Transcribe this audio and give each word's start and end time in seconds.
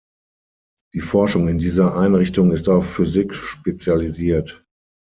Die 0.95 0.99
Forschung 0.99 1.47
in 1.47 1.59
dieser 1.59 1.95
Einrichtung 1.95 2.51
ist 2.51 2.67
auf 2.69 2.89
Physik 2.91 3.35
spezialisiert. 3.35 4.65